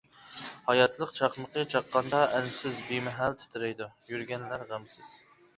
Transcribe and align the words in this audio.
ھاياتلىق 0.69 1.11
چاقمىقى 1.19 1.65
چاققاندا 1.75 2.21
ئەنسىز-بىمەھەل 2.39 3.39
تىترەيدۇ 3.45 3.91
يۈرگەنلەر 4.15 4.69
غەمسىز. 4.73 5.17